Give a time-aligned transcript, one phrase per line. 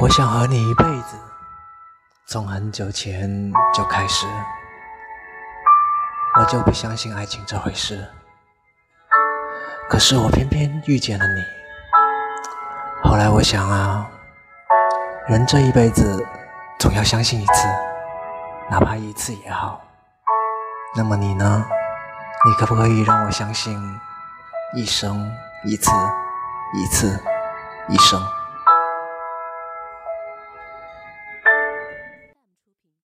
[0.00, 1.18] 我想和你一辈子。
[2.26, 4.26] 从很久前就开始。
[6.38, 8.08] 我就不相信爱情这回事。
[9.90, 11.42] 可是我偏偏遇见了你。
[13.02, 14.08] 后来我想啊
[15.28, 16.26] 人这一辈子
[16.78, 17.52] 总要相信一次
[18.70, 19.82] 哪怕一次也好。
[20.96, 21.62] 那么你呢？
[22.46, 23.78] 你可不可以让我相信
[24.74, 25.30] 一生
[25.66, 25.90] 一次
[26.72, 27.22] 一次
[27.90, 28.18] 一生？